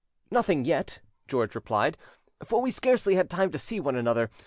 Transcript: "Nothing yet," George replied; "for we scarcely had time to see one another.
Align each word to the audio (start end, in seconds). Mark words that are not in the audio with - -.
"Nothing 0.31 0.65
yet," 0.65 0.97
George 1.27 1.53
replied; 1.53 1.95
"for 2.43 2.59
we 2.59 2.71
scarcely 2.71 3.13
had 3.13 3.29
time 3.29 3.51
to 3.51 3.59
see 3.59 3.79
one 3.79 3.95
another. 3.95 4.31